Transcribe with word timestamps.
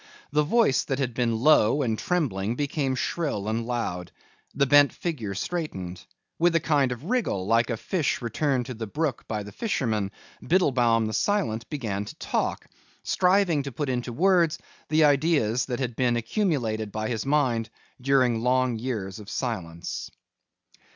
The 0.31 0.41
voice 0.41 0.83
that 0.85 0.97
had 0.97 1.13
been 1.13 1.37
low 1.41 1.83
and 1.83 1.95
trembling 1.95 2.55
became 2.55 2.95
shrill 2.95 3.47
and 3.47 3.67
loud. 3.67 4.11
The 4.55 4.65
bent 4.65 4.91
figure 4.91 5.35
straightened. 5.35 6.03
With 6.39 6.55
a 6.55 6.59
kind 6.59 6.91
of 6.91 7.03
wriggle, 7.03 7.45
like 7.45 7.69
a 7.69 7.77
fish 7.77 8.19
returned 8.19 8.65
to 8.65 8.73
the 8.73 8.87
brook 8.87 9.25
by 9.27 9.43
the 9.43 9.51
fisherman, 9.51 10.09
Biddlebaum 10.41 11.05
the 11.05 11.13
silent 11.13 11.69
began 11.69 12.05
to 12.05 12.15
talk, 12.15 12.65
striving 13.03 13.61
to 13.61 13.71
put 13.71 13.89
into 13.89 14.11
words 14.11 14.57
the 14.89 15.03
ideas 15.05 15.67
that 15.67 15.77
had 15.79 15.95
been 15.95 16.17
accumulated 16.17 16.91
by 16.91 17.07
his 17.07 17.23
mind 17.23 17.69
during 18.01 18.41
long 18.41 18.79
years 18.79 19.19
of 19.19 19.29
silence. 19.29 20.09